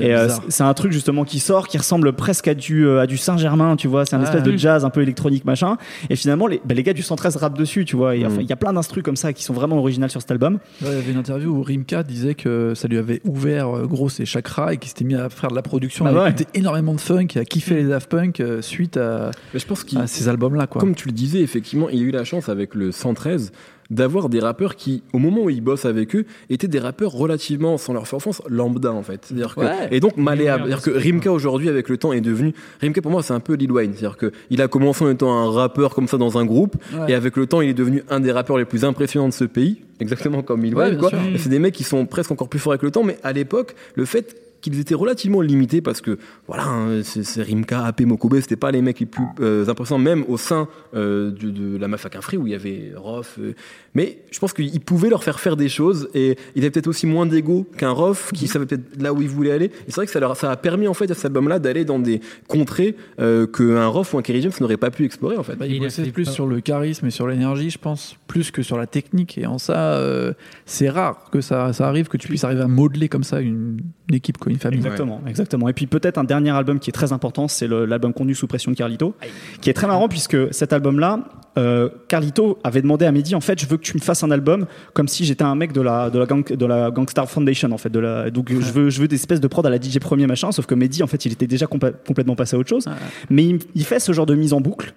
[0.00, 3.06] Et euh, c'est- un truc justement qui sort, qui ressemble presque à du, euh, à
[3.06, 4.06] du Saint-Germain, tu vois.
[4.06, 5.76] C'est un Ah, espèce de jazz un peu électronique, machin.
[6.08, 8.14] Et finalement, les, bah, les gars du 113 rappent dessus, tu vois.
[8.14, 8.40] Mm.
[8.40, 10.54] Il y a plein d'instrus comme ça qui sont vraiment originales sur cet album.
[10.80, 13.86] Ouais, il y avait une interview où Rimka disait que ça lui avait ouvert euh,
[13.86, 16.34] gros ses chakras et qu'il s'était mis à faire de la production, Bah à ouais.
[16.54, 19.84] énormément de funk et à kiffer les Daft Punk euh, suite à, Mais je pense
[19.84, 20.66] qu'il à ces albums-là.
[20.66, 20.80] Quoi.
[20.80, 23.52] Comme tu le disais, effectivement, il a eu la chance avec le 113
[23.94, 27.78] d'avoir des rappeurs qui, au moment où il bosse avec eux, étaient des rappeurs relativement,
[27.78, 29.20] sans leur faire offense, lambda en fait.
[29.24, 30.64] C'est-à-dire que, et donc malléables.
[30.64, 32.52] Ouais, C'est-à-dire que Rimka aujourd'hui, avec le temps, est devenu.
[32.80, 33.92] Rimka pour moi, c'est un peu Lil Wayne.
[33.94, 37.12] C'est-à-dire que il a commencé en étant un rappeur comme ça dans un groupe, Ouais.
[37.12, 39.44] et avec le temps, il est devenu un des rappeurs les plus impressionnants de ce
[39.44, 40.98] pays, exactement comme Lil Wayne.
[41.38, 43.74] c'est des mecs qui sont presque encore plus forts avec le temps, mais à l'époque,
[43.94, 44.36] le fait
[44.70, 48.82] qu'ils étaient relativement limités parce que voilà hein, c'est Rimka, AP, Mokobe c'était pas les
[48.82, 52.46] mecs les plus euh, impressionnants même au sein euh, de, de la Mafia Free où
[52.46, 53.52] il y avait Rof euh,
[53.94, 57.06] mais je pense qu'ils pouvaient leur faire faire des choses et il avait peut-être aussi
[57.06, 59.66] moins d'ego qu'un Rof qui savait peut-être là où il voulait aller.
[59.66, 61.58] Et c'est vrai que ça, leur, ça a permis en fait à cet album là
[61.60, 65.36] d'aller dans des contrées euh, qu'un Rof ou un Kerry James n'aurait pas pu explorer
[65.36, 65.54] en fait.
[65.54, 68.62] Bah, il Il plus pas- sur le charisme et sur l'énergie, je pense, plus que
[68.62, 69.38] sur la technique.
[69.38, 70.32] Et en ça, euh,
[70.66, 73.78] c'est rare que ça, ça arrive, que tu puisses arriver à modeler comme ça une,
[74.08, 74.78] une équipe, quoi, une famille.
[74.78, 75.68] Exactement, exactement.
[75.68, 78.70] Et puis peut-être un dernier album qui est très important, c'est l'album Conduit sous pression
[78.70, 79.14] de Carlito,
[79.60, 81.20] qui est très marrant puisque cet album-là,
[81.56, 84.30] euh, Carlito avait demandé à Mehdi, en fait, je veux que tu me fasses un
[84.30, 87.70] album comme si j'étais un mec de la de la gang, de la Gangstar Foundation,
[87.72, 88.30] en fait, de la.
[88.30, 90.66] Donc je veux je veux des espèces de prod à la DJ Premier machin, sauf
[90.66, 92.86] que Mehdi, en fait, il était déjà complètement passé à autre chose.
[92.86, 92.92] Ouais.
[93.30, 94.94] Mais il, il fait ce genre de mise en boucle.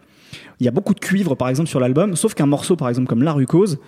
[0.59, 3.07] Il y a beaucoup de cuivre, par exemple, sur l'album, sauf qu'un morceau, par exemple,
[3.07, 3.79] comme La Rucose,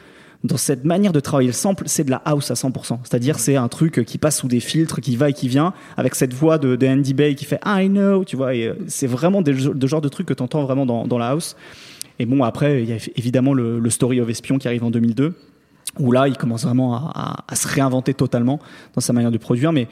[0.43, 2.99] dans cette manière de travailler le sample, c'est de la house à 100%.
[3.03, 6.15] C'est-à-dire, c'est un truc qui passe sous des filtres, qui va et qui vient, avec
[6.15, 9.07] cette voix de, de Andy Bay qui fait I know, tu vois, et euh, c'est
[9.07, 11.57] vraiment des, le genre de truc que tu entends vraiment dans, dans la house.
[12.19, 14.91] Et bon, après, il y a évidemment le, le Story of Espion qui arrive en
[14.91, 15.33] 2002,
[15.99, 18.59] où là, il commence vraiment à, à- à se réinventer totalement
[18.95, 19.87] dans sa manière de produire, mais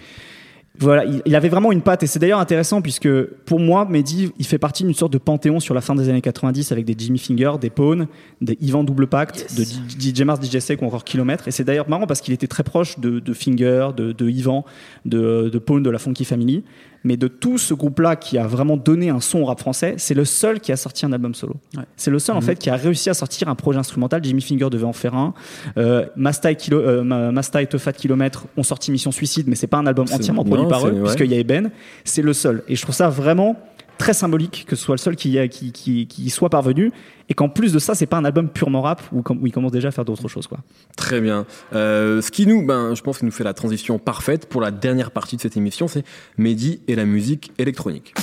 [0.80, 3.10] voilà, il, il avait vraiment une patte et c'est d'ailleurs intéressant puisque
[3.46, 6.22] pour moi, Mehdi, il fait partie d'une sorte de panthéon sur la fin des années
[6.22, 8.08] 90 avec des Jimmy Finger, des Pone,
[8.42, 11.48] des Ivan Double Pacte, de DJ Mars, DJ Sek ou encore Kilomètre.
[11.48, 14.66] Et c'est d'ailleurs marrant parce qu'il était très proche de, de Finger, de, de Ivan,
[15.06, 16.64] de, de Pone, de la Funky Family.
[17.08, 20.14] Mais de tout ce groupe-là qui a vraiment donné un son au rap français, c'est
[20.14, 21.54] le seul qui a sorti un album solo.
[21.78, 21.84] Ouais.
[21.96, 24.22] C'est le seul en fait qui a réussi à sortir un projet instrumental.
[24.22, 25.34] Jimmy Finger devait en faire un.
[25.78, 29.56] Euh, Masta et, Kilo, euh, Ma- Masta et Tefat Kilomètre ont sorti Mission Suicide, mais
[29.56, 31.02] c'est pas un album entièrement non, produit par eux, ouais.
[31.04, 31.70] puisqu'il y a Eben.
[32.04, 32.64] C'est le seul.
[32.68, 33.56] Et je trouve ça vraiment
[33.98, 36.92] très symbolique que ce soit le seul qui, qui, qui, qui soit parvenu
[37.30, 39.72] et qu'en plus de ça c'est pas un album purement rap où, où il commence
[39.72, 40.60] déjà à faire d'autres choses quoi.
[40.96, 41.46] Très bien.
[41.74, 45.12] Euh, ce qui nous, ben, je pense, nous fait la transition parfaite pour la dernière
[45.12, 46.04] partie de cette émission, c'est
[46.38, 48.14] Mehdi et la musique électronique.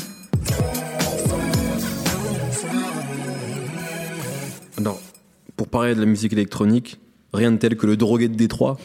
[4.78, 5.00] Alors,
[5.56, 6.98] pour parler de la musique électronique,
[7.34, 8.76] rien de tel que le drogué de Détroit.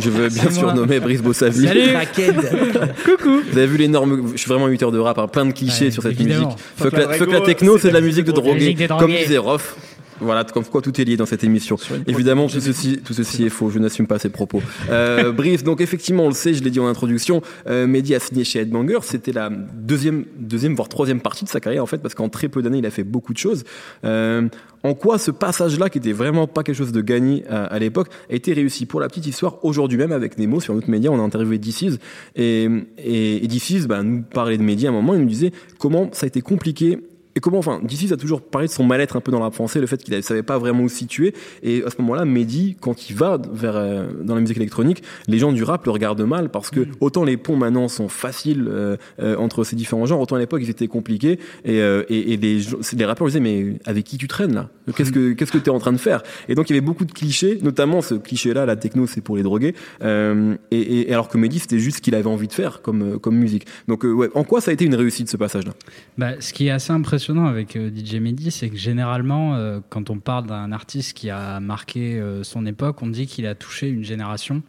[0.00, 1.66] Je veux bien surnommer Brice Bossavi.
[1.66, 1.82] Salut
[3.04, 3.40] Coucou.
[3.50, 4.32] Vous avez vu l'énorme.
[4.34, 6.46] Je suis vraiment 8 heures de rap, hein, plein de clichés Ouais, sur cette évidemment.
[6.46, 6.58] musique.
[6.76, 8.76] Fuck la, fuck la techno, c'est de la musique de drogué.
[8.98, 9.76] Comme disait Rof.
[10.22, 11.76] Voilà, comme quoi tout est lié dans cette émission.
[12.06, 13.70] Évidemment, tout ceci, tout ceci est faux.
[13.70, 14.62] Je n'assume pas ces propos.
[14.90, 18.20] Euh, Brice, donc effectivement, on le sait, je l'ai dit en introduction, euh, Mehdi a
[18.20, 18.98] signé chez Headbanger.
[19.02, 22.48] C'était la deuxième, deuxième, voire troisième partie de sa carrière, en fait, parce qu'en très
[22.48, 23.64] peu d'années, il a fait beaucoup de choses.
[24.04, 24.48] Euh,
[24.84, 28.08] en quoi ce passage-là, qui était vraiment pas quelque chose de gagné à, à l'époque,
[28.30, 28.86] a été réussi?
[28.86, 31.98] Pour la petite histoire, aujourd'hui même, avec Nemo, sur notre média, on a interviewé DC's,
[32.36, 35.52] et, et, et DC's, bah, nous parlait de Mehdi à un moment, il nous disait
[35.78, 36.98] comment ça a été compliqué
[37.34, 39.54] et comment, enfin, DC's a toujours parlé de son mal-être un peu dans le rap
[39.54, 41.34] français, le fait qu'il ne savait pas vraiment où se situer.
[41.62, 45.38] Et à ce moment-là, Mehdi, quand il va vers, euh, dans la musique électronique, les
[45.38, 48.96] gens du rap le regardent mal parce que autant les ponts maintenant sont faciles euh,
[49.20, 51.38] euh, entre ces différents genres, autant à l'époque ils étaient compliqués.
[51.64, 52.60] Et, et, et les,
[52.96, 54.68] les rappeurs disaient, mais avec qui tu traînes là?
[54.94, 56.22] Qu'est-ce que qu'est-ce que tu es en train de faire?
[56.48, 59.36] Et donc il y avait beaucoup de clichés, notamment ce cliché-là, la techno c'est pour
[59.36, 59.74] les drogués.
[60.02, 63.66] Et, alors que Mehdi, c'était juste ce qu'il avait envie de faire comme, comme musique.
[63.88, 65.72] Donc ouais, en quoi ça a été une réussite ce passage-là?
[66.18, 70.10] Bah, ce qui est assez impressionnant avec euh, DJ Mehdi, c'est que généralement, euh, quand
[70.10, 73.88] on parle d'un artiste qui a marqué euh, son époque, on dit qu'il a touché
[73.88, 74.62] une génération.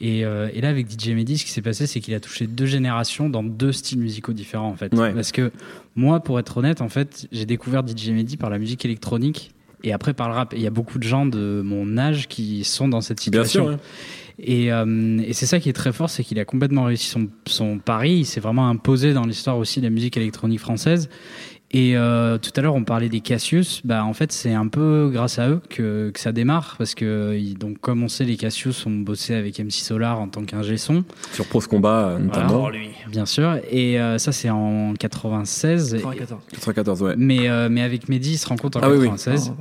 [0.00, 2.46] Et, euh, et là, avec DJ Mehdi, ce qui s'est passé, c'est qu'il a touché
[2.46, 4.94] deux générations dans deux styles musicaux différents, en fait.
[4.94, 5.12] Ouais.
[5.12, 5.50] Parce que
[5.94, 9.92] moi, pour être honnête, en fait, j'ai découvert DJ Mehdi par la musique électronique et
[9.92, 10.52] après par le rap.
[10.54, 13.66] Il y a beaucoup de gens de mon âge qui sont dans cette situation.
[13.66, 13.76] ouais.
[14.38, 17.28] Et, euh, et c'est ça qui est très fort, c'est qu'il a complètement réussi son,
[17.46, 18.18] son pari.
[18.18, 21.08] Il s'est vraiment imposé dans l'histoire aussi de la musique électronique française.
[21.76, 23.82] Et euh, tout à l'heure, on parlait des Cassius.
[23.84, 26.76] Bah, en fait, c'est un peu grâce à eux que, que ça démarre.
[26.78, 30.42] Parce que, donc, comme on sait, les Cassius ont bossé avec MC Solar en tant
[30.44, 32.70] qu'ingé son, Sur Pros Combat euh, notamment.
[33.08, 33.58] bien sûr.
[33.70, 35.96] Et euh, ça, c'est en 96.
[35.96, 36.40] 94.
[36.52, 37.14] 94, ouais.
[37.18, 39.08] Mais, euh, mais avec Mehdi, il se rencontre en Ah oui, oui.
[39.08, 39.52] 96.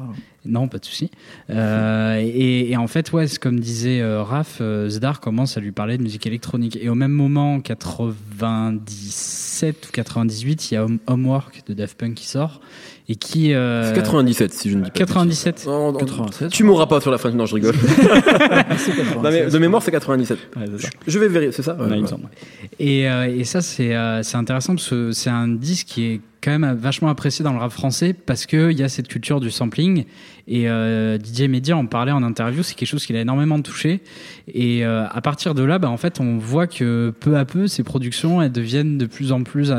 [0.46, 1.10] Non, pas de souci.
[1.50, 5.60] Euh, et, et en fait, ouais, c'est comme disait euh, Raph, euh, Zdar commence à
[5.60, 6.78] lui parler de musique électronique.
[6.82, 11.98] Et au même moment, en 97 ou 98, il y a Home- Homework de Daft
[11.98, 12.60] Punk qui sort
[13.08, 13.54] et qui.
[13.54, 14.94] euh, C'est 97 si je ne dis pas.
[14.94, 15.56] de 97.
[15.56, 15.68] bêtises.
[15.68, 16.50] Non, non, 87.
[16.52, 17.76] Tu m'auras pas sur la fin, non, je rigole.
[19.16, 20.38] Non, mais de mémoire, c'est 97.
[20.56, 20.90] Ouais, c'est ça.
[21.08, 21.76] Je vais vérifier, c'est ça?
[21.76, 22.08] Ouais, il me Ouais.
[22.08, 22.30] semble.
[22.80, 26.22] Et, euh, et ça, c'est euh, c'est intéressant parce que c'est un disque qui est
[26.42, 29.50] quand même vachement apprécié dans le rap français parce qu'il y a cette culture du
[29.50, 30.06] sampling.
[30.48, 34.02] Et euh, DJ Media en parlait en interview, c'est quelque chose qu'il a énormément touché.
[34.48, 37.68] Et euh, à partir de là, bah, en fait, on voit que peu à peu,
[37.68, 39.74] ces productions, elles deviennent de plus en plus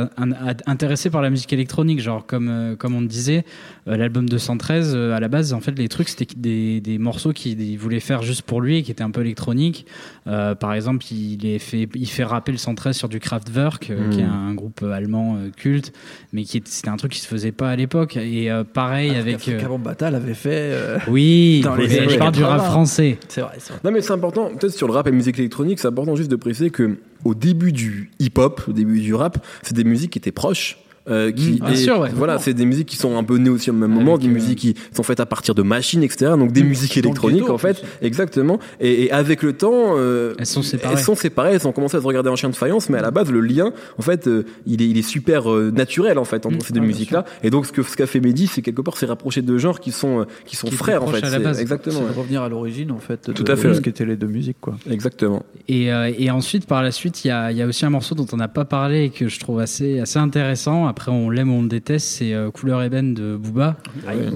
[0.67, 2.01] intéressées par la musique électronique.
[2.01, 3.45] Genre, comme, euh, comme on disait,
[3.87, 7.79] l'album 213, euh, à la base, en fait, les trucs, c'était des, des morceaux qu'il
[7.79, 9.87] voulait faire juste pour lui et qui étaient un peu électroniques.
[10.25, 14.25] Par exemple, il, est fait, il fait rapper le 113 sur du Kraftwerk, qui est
[14.25, 15.93] un groupe allemand culte,
[16.33, 18.17] mais qui c'était un truc qui se faisait pas à l'époque.
[18.17, 19.49] Et pareil avec.
[19.49, 20.56] euh, Cavon Bata l'avait fait.
[20.57, 22.71] Euh, oui, Dans les mais années je parle du rap 80.
[22.71, 23.19] français.
[23.29, 23.81] C'est vrai, c'est vrai.
[23.85, 26.31] Non mais c'est important, peut-être sur le rap et la musique électronique, c'est important juste
[26.31, 30.19] de préciser que au début du hip-hop, au début du rap, c'est des musiques qui
[30.19, 30.79] étaient proches.
[31.09, 32.11] Euh, qui, Mm, sûr, ouais.
[32.15, 34.31] Voilà, c'est des musiques qui sont un peu nées aussi au même moment, des euh,
[34.31, 36.33] musiques qui sont faites à partir de machines, etc.
[36.39, 38.59] Donc des Mm, musiques électroniques ghetto, en fait, exactement.
[38.81, 40.95] Et, et avec le temps, euh, Elles sont séparées.
[40.95, 43.03] elles sont séparées, elles ont commencé à se regarder en chien de faïence, mais à
[43.03, 46.25] la base le lien, en fait, euh, il est, il est super euh, naturel en
[46.25, 47.25] fait entre Mm, ces deux ouais, bien musiques-là.
[47.43, 49.81] Et donc ce que ce qu'a fait Mehdi, c'est quelque part c'est rapprocher deux genres
[49.81, 51.25] qui sont euh, qui sont Qui frères en fait.
[51.25, 51.61] à la base.
[51.61, 52.01] Exactement.
[52.01, 52.13] Ouais.
[52.13, 54.27] de revenir à l'origine en fait de, Tout à fait, de ce qu'étaient les deux
[54.27, 54.77] musiques quoi.
[54.91, 55.45] Exactement.
[55.69, 55.87] Et,
[56.19, 58.27] et ensuite, par la suite, il y a, il y a aussi un morceau dont
[58.33, 60.87] on n'a pas parlé et que je trouve assez, assez intéressant.
[60.97, 63.77] Après, on l'aime ou on le déteste, c'est euh, Couleur ébène de Booba.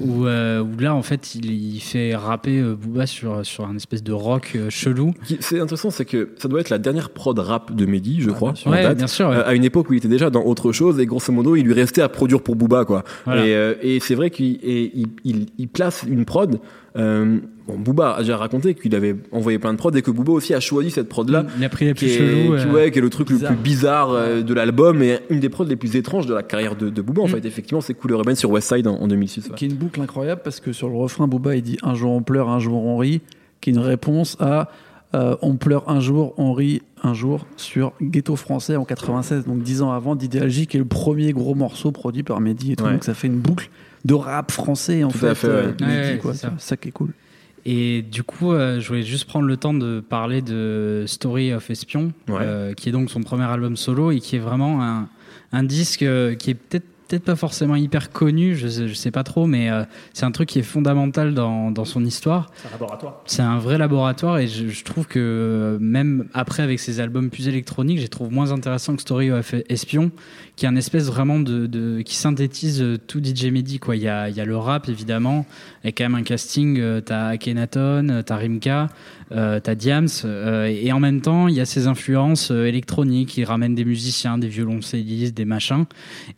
[0.05, 3.77] Où, euh, où là, en fait, il, il fait rapper euh, Booba sur, sur un
[3.77, 5.12] espèce de rock chelou.
[5.40, 8.53] C'est intéressant, c'est que ça doit être la dernière prod rap de Mehdi, je crois,
[8.66, 8.99] en Ouais, date.
[8.99, 9.31] bien sûr.
[9.31, 9.37] ouais.
[9.37, 11.73] À une époque où il était déjà dans autre chose et grosso modo il lui
[11.73, 13.05] restait à produire pour Booba quoi.
[13.25, 13.46] Voilà.
[13.83, 16.61] Et, et c'est vrai qu'il il, il place une prod.
[16.96, 17.38] Euh,
[17.70, 20.54] bon, Booba a déjà raconté qu'il avait envoyé plein de prods et que Booba aussi
[20.54, 21.44] a choisi cette prod là.
[21.59, 22.56] il a pris la plus Qui est, chelou.
[22.56, 23.50] qui, euh, ouais, qui est le truc bizarre.
[23.50, 26.42] le plus bizarre euh, de l'album et une des prods les plus étranges de la
[26.42, 27.30] carrière de, de Booba en Mm.
[27.30, 29.54] fait effectivement c'est Couleur Urbaine sur West Side en, en 2006 ouais.
[29.56, 32.11] Qui est une boucle incroyable parce que sur le refrain, Booba il dit un jour
[32.12, 33.20] on pleure, un jour on rit,
[33.61, 34.70] qui est une réponse à
[35.12, 39.61] euh, on pleure un jour, on rit un jour sur Ghetto français en 96, donc
[39.62, 42.85] dix ans avant d'Idéalgie, qui est le premier gros morceau produit par Mehdi et tout.
[42.85, 42.92] Ouais.
[42.92, 43.70] Donc ça fait une boucle
[44.04, 45.35] de rap français en Tout fait.
[45.35, 46.33] fait, euh, de Mehdi, Ouais, quoi.
[46.35, 46.52] c'est ça.
[46.59, 47.09] C'est ça qui est cool.
[47.66, 51.68] Et du coup, euh, je voulais juste prendre le temps de parler de Story of
[51.70, 52.38] Espion, Ouais.
[52.40, 55.09] euh, qui est donc son premier album solo et qui est vraiment un,
[55.53, 59.11] un disque euh, qui est peut-être peut-être pas forcément hyper connu, je, sais- je sais
[59.11, 62.46] pas trop, mais euh, c'est un truc qui est fondamental dans, dans son histoire.
[62.62, 63.20] C'est un laboratoire.
[63.27, 67.29] C'est un vrai laboratoire et je, je trouve que euh, même après avec ses albums
[67.31, 70.11] plus électroniques, je les trouve moins intéressants que Story of Espion,
[70.57, 73.96] qui est un espèce vraiment de, de- qui synthétise euh, tout DJ Mehdi quoi.
[73.96, 75.46] Il y a, il y a le rap évidemment,
[75.83, 76.79] avec quand même un casting.
[76.79, 78.88] euh, t'as Akhenaton, t'as Rimka,
[79.31, 83.37] t'as Diams, euh, et en même temps il y a ces influences électroniques.
[83.37, 85.85] Il ramène des musiciens, des violoncellistes, des machins,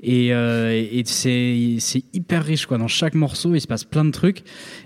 [0.02, 2.78] et, euh, et c'est hyper riche quoi.
[2.78, 4.42] Dans chaque morceau, il se passe plein de trucs.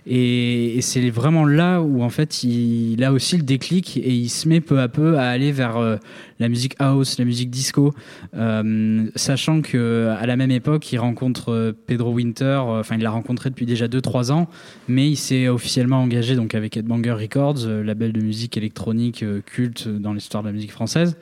[0.07, 4.49] Et, c'est vraiment là où en fait il, a aussi le déclic et il se
[4.49, 5.97] met peu à peu à aller vers euh,
[6.39, 7.95] la musique house, la musique disco,
[8.35, 13.03] euh, sachant que à la même époque il rencontre euh, Pedro Winter, euh, enfin il
[13.03, 14.49] l'a rencontré depuis déjà 2-3 ans,
[14.89, 19.41] mais il s'est officiellement engagé donc avec Headbanger Records, euh, label de musique électronique euh,
[19.45, 21.17] culte dans l'histoire de la musique française,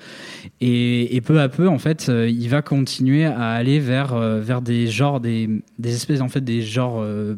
[0.61, 4.63] et, peu à peu en fait euh, il va continuer à aller vers euh, vers
[4.63, 7.37] des genres, des, des espèces en fait des genres euh,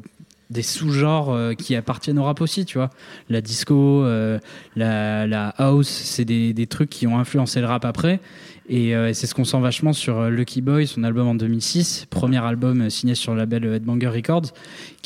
[0.50, 2.90] des sous-genres euh, qui appartiennent au rap aussi, tu vois.
[3.28, 4.38] La disco, euh,
[4.76, 8.20] la, house, c'est des, des trucs qui ont influencé le rap après.
[8.68, 12.90] Et c'est ce qu'on sent vachement sur Lucky Boy, son album en 2006, premier album
[12.90, 14.46] signé sur le label Headbanger Records,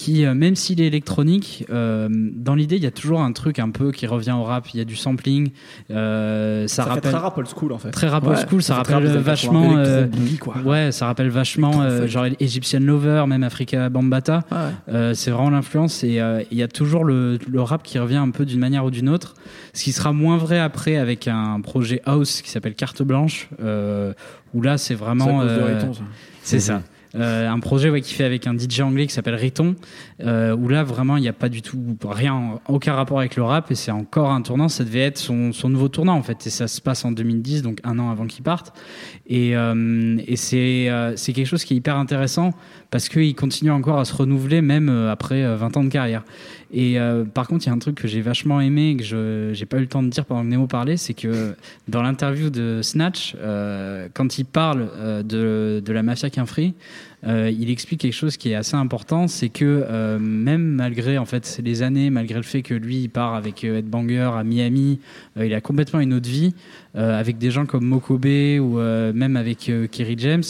[0.00, 3.58] qui, euh, même s'il est électronique, euh, dans l'idée, il y a toujours un truc
[3.58, 4.68] un peu qui revient au rap.
[4.72, 5.50] Il y a du sampling,
[5.90, 7.90] euh, ça, Ça, fait rappelle très rap old school en fait.
[7.90, 9.76] très rap old school, ça, ça fait très rappelle vachement.
[9.76, 10.06] euh,
[10.40, 10.56] quoi.
[10.64, 14.44] Ouais, ça rappelle vachement euh, genre Egyptian Lover, même Africa Bambata.
[14.50, 14.56] Ouais.
[14.88, 18.16] Euh, c'est vraiment l'influence et euh, il y a toujours le, le rap qui revient
[18.16, 19.34] un peu d'une manière ou d'une autre.
[19.74, 24.12] Ce qui sera moins vrai après avec un projet house qui s'appelle Carte Blanche, euh,
[24.54, 25.42] où là c'est vraiment.
[25.42, 25.80] euh,
[26.42, 26.82] c'est ça.
[27.16, 29.74] Euh, un projet ouais, qui fait avec un DJ anglais qui s'appelle Riton,
[30.20, 33.42] euh, où là vraiment il n'y a pas du tout rien, aucun rapport avec le
[33.42, 34.68] rap et c'est encore un tournant.
[34.68, 37.62] Ça devait être son, son nouveau tournant en fait et ça se passe en 2010,
[37.62, 38.72] donc un an avant qu'il parte.
[39.30, 42.52] Et, euh, et c'est euh, c'est quelque chose qui est hyper intéressant
[42.90, 46.24] parce qu'il continue encore à se renouveler même euh, après euh, 20 ans de carrière.
[46.72, 46.98] Et
[47.34, 49.66] par contre, il y a un truc que j'ai vachement aimé et que je j'ai
[49.66, 51.56] pas eu le temps de dire pendant que Nemo parlait, c'est que
[51.88, 53.34] dans l'interview de Snatch,
[54.14, 54.88] quand il parle
[55.24, 56.74] de, de la mafia Quinfree,
[57.26, 61.26] euh, il explique quelque chose qui est assez important, c'est que euh, même malgré en
[61.26, 65.00] fait les années, malgré le fait que lui il part avec euh, Headbanger à Miami,
[65.36, 66.54] euh, il a complètement une autre vie
[66.96, 68.78] euh, avec des gens comme Mokobe ou
[69.14, 70.44] même avec Kerry James.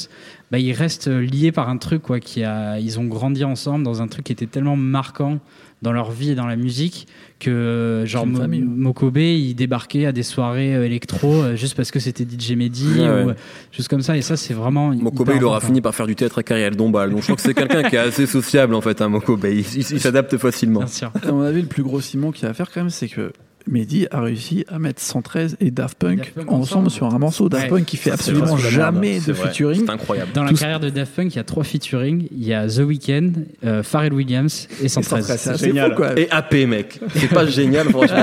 [0.50, 4.02] Bah, ils restent liés par un truc quoi qui a ils ont grandi ensemble dans
[4.02, 5.38] un truc qui était tellement marquant
[5.82, 7.06] dans leur vie et dans la musique
[7.38, 8.60] que euh, genre Mo- famille.
[8.62, 12.84] Mokobe il débarquait à des soirées euh, électro euh, juste parce que c'était DJ Mehdi
[12.88, 13.32] Ouais, ou ouais.
[13.32, 13.34] euh,
[13.70, 15.66] juste comme ça et ça c'est vraiment Mokobe, il aura important.
[15.68, 17.10] fini par faire du théâtre avec Ariel Dombal.
[17.10, 19.44] Donc je crois que c'est quelqu'un qui est assez sociable en fait, hein, Mokobe.
[19.44, 20.80] Il, il- il s'adapte facilement.
[20.80, 21.12] Bien sûr.
[21.26, 23.08] À mon avis, le plus gros ciment qu'il y a à faire quand même, c'est
[23.08, 23.32] que
[23.68, 26.90] Mehdi a réussi à mettre 113 et Daft Punk, Daft Punk ensemble, ensemble.
[26.90, 27.48] sur un morceau.
[27.48, 27.68] Daft Ouais.
[27.68, 29.82] Punk qui fait Ça, absolument jamais de vrai, featuring.
[29.84, 30.30] C'est incroyable.
[30.32, 32.26] Dans la carrière de Daft Punk, il y a trois featuring.
[32.32, 33.32] Il y a The Weeknd,
[33.64, 35.26] euh, Pharrell Williams et 113.
[35.26, 35.90] 113, C'est génial.
[35.90, 36.18] fou, quoi.
[36.18, 37.00] Et AP, mec.
[37.14, 38.16] C'est pas génial, franchement.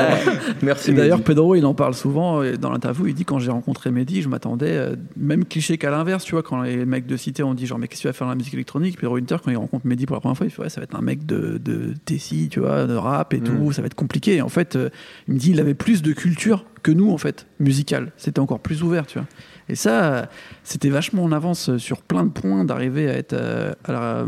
[0.62, 0.94] Merci.
[0.94, 1.28] D'ailleurs, Mehdi.
[1.28, 3.08] Pedro, il en parle souvent et dans l'interview.
[3.08, 6.44] Il dit quand j'ai rencontré Mehdi, je m'attendais, euh, même cliché qu'à l'inverse, tu vois,
[6.44, 8.32] quand les mecs de cité ont dit genre, mais qu'est-ce que tu vas faire dans
[8.32, 8.98] la musique électronique?
[9.00, 10.86] Pedro Winter, quand il rencontre Mehdi pour la première fois, il fait ouais, ça va
[10.86, 13.96] être un mec de, de Tessie, tu vois, de rap et tout, ça va être
[13.96, 14.36] compliqué.
[14.38, 14.90] Et en fait, euh,
[15.28, 18.12] il me dit, il avait plus de culture que nous, en fait, musicale.
[18.18, 19.28] C'était encore plus ouvert, tu vois.
[19.70, 20.30] Et ça,
[20.64, 24.26] c'était vachement en avance sur plein de points d'arriver à être euh, à la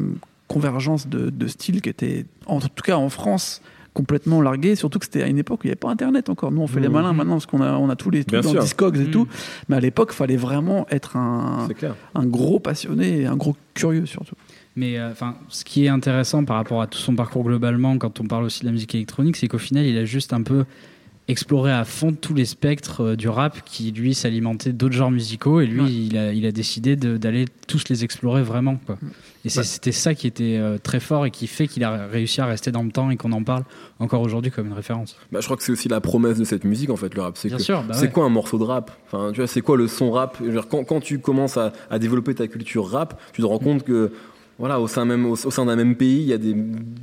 [0.48, 3.62] convergence de, de styles qui était, en tout cas en France,
[3.94, 6.52] complètement largué, surtout que c'était à une époque où il n'y avait pas Internet encore.
[6.52, 6.94] Nous, on fait les Mhm.
[6.94, 8.62] malins maintenant parce qu'on a, on a tous les Bien trucs dans.
[8.62, 9.12] Discogs et Mhm.
[9.12, 9.28] tout.
[9.68, 11.68] Mais à l'époque, il fallait vraiment être un,
[12.16, 14.36] un gros passionné et un gros curieux surtout.
[14.80, 18.22] Mais euh, enfin, ce qui est intéressant par rapport à tout son parcours globalement, quand
[18.22, 20.64] on parle aussi de la musique électronique, c'est qu'au final, il a juste un peu
[21.28, 25.60] exploré à fond tous les spectres euh, du rap qui, lui, s'alimentait d'autres genres musicaux.
[25.62, 25.92] Et lui, Ouais.
[25.92, 28.78] il, a, il a décidé d'aller tous les explorer vraiment.
[28.86, 28.98] Quoi.
[29.46, 32.46] Et c'était ça qui était euh, très fort et qui fait qu'il a réussi à
[32.46, 33.64] rester dans le temps et qu'on en parle
[34.00, 35.18] encore aujourd'hui comme une référence.
[35.32, 37.38] Bah, je crois que c'est aussi la promesse de cette musique en fait, le rap.
[37.38, 38.12] C'est Bien que sûr, bah c'est ouais.
[38.12, 38.90] quoi un morceau de rap?
[39.12, 40.38] Enfin, tu vois, c'est quoi le son rap?
[40.72, 44.12] Quand, quand tu commences à, à développer ta culture rap, tu te rends compte que
[44.60, 46.56] voilà, au sein même au, au sein d'un même pays, il y a des,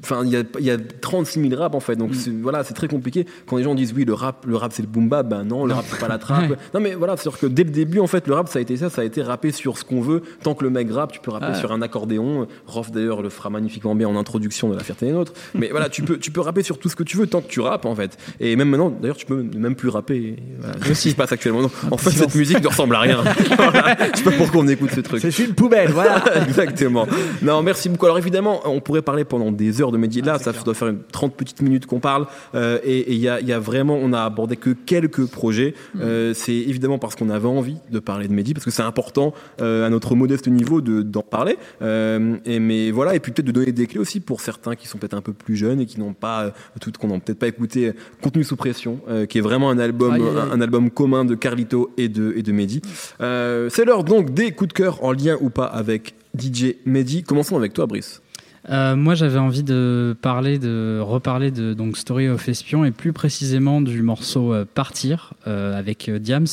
[0.04, 1.94] enfin, il y a, il y a 36 000 rap en fait.
[1.96, 1.98] Mm.
[1.98, 3.26] Donc c'est- voilà, c'est très compliqué.
[3.46, 5.64] Quand les gens disent oui, le rap, le rap c'est le boom bap, ben non,
[5.66, 6.36] le rap c'est pas la trappe.
[6.50, 6.56] Ouais.
[6.74, 8.62] Non mais voilà, c'est sûr que dès le début en fait, le rap ça a
[8.62, 10.22] été ça, ça a été rappé sur ce qu'on veut.
[10.42, 12.46] Tant que le mec rappe, tu peux rapper sur un accordéon.
[12.66, 15.32] Rof d'ailleurs le fera magnifiquement bien en introduction de La Fierté des Nôtres.
[15.54, 17.48] Mais voilà, tu peux, tu peux rapper sur tout ce que tu veux tant que
[17.48, 18.16] tu rappes en fait.
[18.38, 20.36] Et même maintenant, d'ailleurs, tu peux même plus rapper.
[20.60, 21.70] Voilà, c'est ce qui se passe actuellement.
[21.90, 23.24] En fait, cette musique ne ressemble à rien.
[23.56, 23.96] Voilà.
[24.12, 25.20] Je sais pas pourquoi on écoute ce truc.
[25.22, 26.22] C'est une poubelle, voilà.
[26.46, 27.06] Exactement.
[27.46, 28.06] Non, merci beaucoup.
[28.06, 30.20] Alors évidemment, on pourrait parler pendant des heures de Mehdi.
[30.20, 32.26] Là, ça doit faire une 30 petites minutes qu'on parle.
[32.54, 35.74] Euh, et il y a, y a, vraiment, on a abordé que quelques projets.
[35.94, 36.00] Mm.
[36.02, 39.32] Euh, c'est évidemment parce qu'on avait envie de parler de Mehdi, parce que c'est important
[39.60, 41.56] euh, à notre modeste niveau d'en parler.
[41.80, 44.98] Et mais voilà, et puis peut-être de donner des clés aussi pour certains qui sont
[44.98, 47.92] peut-être un peu plus jeunes et qui n'ont pas, tout, qu'on n'a peut-être pas écouté
[48.20, 50.14] Contenu sous pression, qui est vraiment un album,
[50.52, 52.82] Un, album commun de Carlito et de, et de Mehdi.
[53.20, 57.22] c'est l'heure donc des coups de cœur en lien ou pas avec DJ Mehdi.
[57.22, 58.20] Commençons avec toi, Brice.
[58.68, 63.12] Euh, moi, j'avais envie de parler, de reparler de donc Story of Espion et plus
[63.12, 66.46] précisément du morceau euh, Partir euh, avec Diams,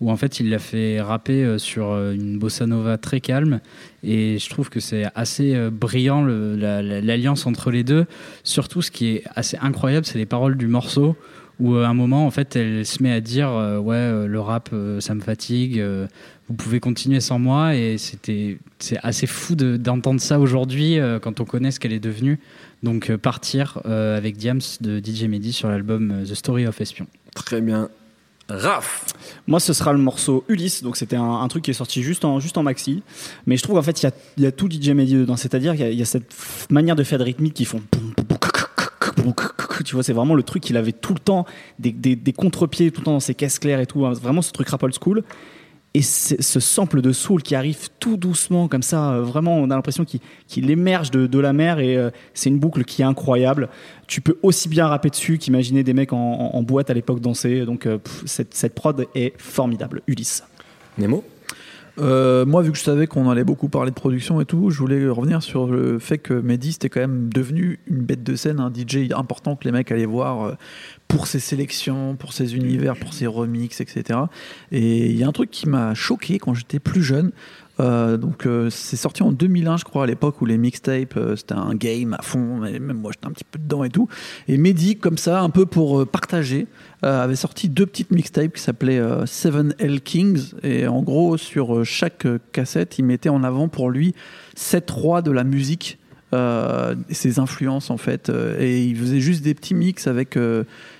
[0.00, 3.60] où en fait il l'a fait rapper sur une bossa nova très calme.
[4.04, 8.06] Et je trouve que c'est assez brillant l'alliance entre les deux.
[8.44, 11.16] Surtout, ce qui est assez incroyable, c'est les paroles du morceau
[11.58, 13.50] où à un moment en fait elle se met à dire
[13.82, 15.82] ouais le rap ça me fatigue
[16.48, 17.74] vous pouvez continuer sans moi.
[17.74, 22.00] Et c'était, c'est assez fou d'entendre ça aujourd'hui euh, quand on connaît ce qu'elle est
[22.00, 22.38] devenue.
[22.82, 27.06] Donc euh, partir euh, avec Diams de DJ Mehdi sur l'album The Story of Espion.
[27.34, 27.88] Très bien.
[28.50, 29.04] Raph
[29.46, 30.82] Moi, ce sera le morceau Ulysse.
[30.82, 33.02] Donc, c'était un, truc qui est sorti juste en, juste en maxi.
[33.46, 35.36] Mais je trouve qu'en fait, il y a, tout DJ Mehdi dedans.
[35.36, 36.34] C'est-à-dire qu'il y, a cette
[36.70, 37.82] manière de faire de rythmique qui font.
[39.84, 41.46] Tu vois, c'est vraiment le truc qu'il avait tout le temps,
[41.78, 44.00] des, contre-pieds tout le temps dans ses caisses claires et tout.
[44.00, 45.22] Vraiment ce truc rap old school
[45.94, 49.74] et ce sample de soul qui arrive tout doucement comme ça, euh, vraiment on a
[49.74, 53.68] l'impression qu'il émerge de, la mer et euh, c'est une boucle qui est incroyable.
[54.06, 57.64] Tu peux aussi bien rapper dessus qu'imaginer des mecs en, boîte à l'époque danser.
[57.64, 60.02] Donc euh, cette, cette, prod est formidable.
[60.06, 60.44] Ulysse.
[60.98, 61.24] Nemo?
[61.98, 65.08] Moi, vu que je savais qu'on allait beaucoup parler de production et tout, je voulais
[65.08, 68.72] revenir sur le fait que Mehdi était quand même devenu une bête de scène, un
[68.72, 70.56] DJ important que les mecs allaient voir
[71.08, 74.20] pour ses sélections, pour ses univers, pour ses remixes, etc.
[74.70, 77.32] Et il y a un truc qui m'a choqué quand j'étais plus jeune.
[77.80, 81.36] Euh, donc euh, c'est sorti en 2001 je crois à l'époque où les mixtapes euh,
[81.36, 84.08] c'était un game à fond même moi j'étais un petit peu dedans et tout.
[84.48, 86.66] Et Mehdi comme ça un peu pour partager
[87.02, 90.54] avait sorti deux petites mixtapes qui s'appelaient Seven L Kings.
[90.64, 94.14] Et en gros sur chaque cassette il mettait en avant pour lui
[94.56, 95.98] sept rois de la musique
[97.10, 98.32] ses influences en fait.
[98.58, 100.36] Et il faisait juste des petits mix avec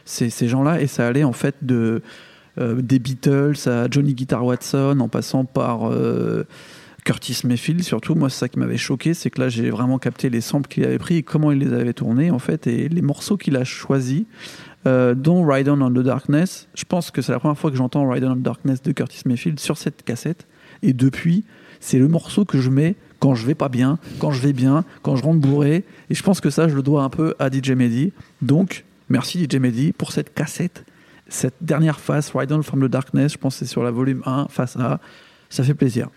[0.04, 0.80] ces, ces gens-là.
[0.80, 2.02] Et ça allait en fait de
[2.58, 5.90] des Beatles à Johnny Guitar Watson en passant par
[7.04, 8.14] Curtis Mayfield surtout.
[8.14, 10.84] Moi, c'est ça qui m'avait choqué, c'est que là j'ai vraiment capté les samples qu'il
[10.84, 13.64] avait pris et comment il les avait tournés en fait et les morceaux qu'il a
[13.64, 14.24] choisis.
[14.84, 16.68] dont Ride On on the Darkness.
[16.74, 19.22] Je pense que c'est la première fois que j'entends Ride On the Darkness de Curtis
[19.26, 20.46] Mayfield sur cette cassette.
[20.82, 21.44] Et depuis,
[21.80, 24.84] c'est le morceau que je mets quand je vais pas bien, quand je vais bien,
[25.02, 25.84] quand je rentre bourré.
[26.10, 28.12] Et je pense que ça, je le dois un peu à DJ Mehdi.
[28.42, 30.84] Donc, merci DJ Mehdi pour cette cassette,
[31.28, 33.32] cette dernière face, Ride On From the Darkness.
[33.32, 35.00] Je pense que c'est sur la volume 1, face A.
[35.50, 36.08] Ça fait plaisir.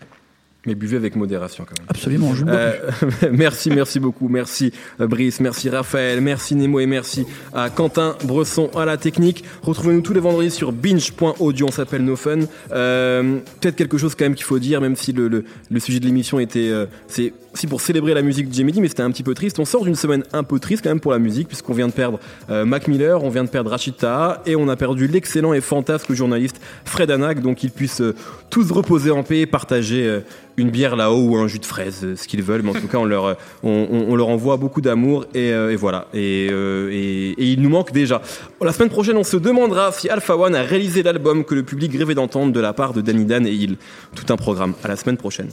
[0.66, 1.88] Mais buvez avec modération quand même.
[1.88, 2.90] Absolument, je euh,
[3.32, 4.28] Merci, merci beaucoup.
[4.28, 9.44] Merci euh, Brice, merci Raphaël, merci Nemo et merci à Quentin Bresson à la technique.
[9.62, 12.40] Retrouvez-nous tous les vendredis sur binge.audio, on s'appelle No Fun.
[12.70, 15.98] Euh, Peut-être quelque chose quand même qu'il faut dire, même si le, le, le sujet
[15.98, 16.70] de l'émission était...
[16.70, 19.58] Euh, c'est aussi pour célébrer la musique de Jamie mais c'était un petit peu triste.
[19.58, 21.92] On sort d'une semaine un peu triste quand même pour la musique, puisqu'on vient de
[21.92, 22.18] perdre
[22.50, 26.12] euh, Mac Miller, on vient de perdre Rachita, et on a perdu l'excellent et fantasque
[26.12, 28.14] journaliste Fred Anak, donc qu'ils puissent euh,
[28.50, 30.20] tous reposer en paix et partager euh,
[30.56, 32.98] une bière là-haut ou un jus de fraise, ce qu'ils veulent, mais en tout cas
[32.98, 36.08] on leur, on, leur envoie beaucoup d'amour, et, voilà.
[36.12, 38.20] Et, et, il nous manque déjà.
[38.60, 41.96] La semaine prochaine, on se demandera si Alpha One a réalisé l'album que le public
[41.96, 43.78] rêvait d'entendre de la part de Danny Dan et il.
[44.14, 44.74] Tout un programme.
[44.84, 45.48] À la semaine prochaine.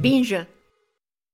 [0.00, 0.46] Binja